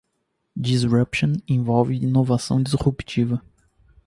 [0.59, 3.39] Disruption envolve inovação disruptiva.